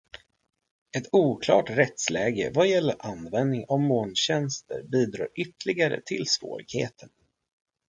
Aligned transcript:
Ett 0.97 1.07
oklart 1.11 1.69
rättsläge 1.69 2.51
vad 2.55 2.67
gäller 2.67 2.95
användning 2.99 3.65
av 3.67 3.79
molntjänster 3.79 4.83
bidrar 4.83 5.27
ytterligare 5.35 6.01
till 6.05 6.27
svårigheterna. 6.27 7.11